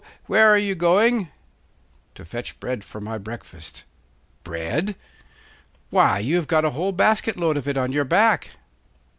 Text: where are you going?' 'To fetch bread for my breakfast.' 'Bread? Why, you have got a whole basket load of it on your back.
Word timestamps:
where 0.25 0.49
are 0.49 0.57
you 0.57 0.73
going?' 0.73 1.29
'To 2.15 2.25
fetch 2.25 2.59
bread 2.59 2.83
for 2.83 2.99
my 2.99 3.19
breakfast.' 3.19 3.83
'Bread? 4.43 4.95
Why, 5.91 6.17
you 6.17 6.37
have 6.37 6.47
got 6.47 6.65
a 6.65 6.71
whole 6.71 6.91
basket 6.91 7.37
load 7.37 7.55
of 7.55 7.67
it 7.67 7.77
on 7.77 7.91
your 7.91 8.05
back. 8.05 8.49